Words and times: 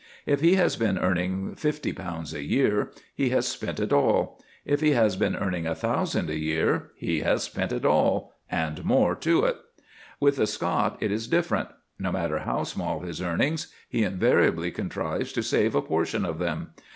If 0.25 0.41
he 0.41 0.55
has 0.55 0.77
been 0.77 0.97
earning 0.97 1.53
fifty 1.53 1.93
pounds 1.93 2.33
a 2.33 2.41
year, 2.41 2.89
he 3.13 3.29
has 3.29 3.47
spent 3.47 3.79
it 3.79 3.93
all; 3.93 4.41
if 4.65 4.81
he 4.81 4.93
has 4.93 5.15
been 5.15 5.35
earning 5.35 5.67
a 5.67 5.75
thousand 5.75 6.27
a 6.31 6.39
year, 6.39 6.89
he 6.95 7.19
has 7.19 7.43
spent 7.43 7.71
it 7.71 7.85
all 7.85 8.33
and 8.49 8.83
more 8.83 9.13
to 9.17 9.43
it. 9.45 9.57
With 10.19 10.37
the 10.37 10.47
Scot 10.47 10.97
it 11.01 11.11
is 11.11 11.27
different. 11.27 11.69
No 11.99 12.11
matter 12.11 12.39
how 12.39 12.63
small 12.63 13.01
his 13.01 13.21
earnings, 13.21 13.71
he 13.87 14.01
invariably 14.01 14.71
contrives 14.71 15.31
to 15.33 15.43
save 15.43 15.75
a 15.75 15.83
portion 15.83 16.25
of 16.25 16.39
them. 16.39 16.69